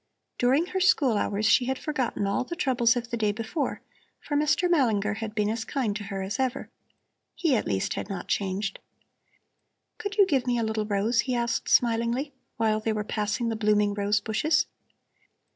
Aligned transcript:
During 0.39 0.65
her 0.65 0.79
school 0.79 1.15
hours 1.15 1.45
she 1.45 1.65
had 1.65 1.77
forgotten 1.77 2.25
all 2.25 2.43
the 2.43 2.55
troubles 2.55 2.95
of 2.95 3.11
the 3.11 3.17
day 3.17 3.31
before, 3.31 3.83
for 4.19 4.35
Mr. 4.35 4.67
Malinger 4.67 5.17
had 5.17 5.35
been 5.35 5.47
as 5.47 5.63
kind 5.63 5.95
to 5.95 6.05
her 6.05 6.23
as 6.23 6.39
ever. 6.39 6.71
He 7.35 7.55
at 7.55 7.67
least 7.67 7.93
had 7.93 8.09
not 8.09 8.27
changed. 8.27 8.79
"Could 9.99 10.17
you 10.17 10.25
give 10.25 10.47
me 10.47 10.57
a 10.57 10.63
little 10.63 10.85
rose?" 10.87 11.19
he 11.19 11.35
asked 11.35 11.69
smilingly, 11.69 12.33
while 12.57 12.79
they 12.79 12.93
were 12.93 13.03
passing 13.03 13.49
the 13.49 13.55
blooming 13.55 13.93
rose 13.93 14.19
bushes. 14.19 14.65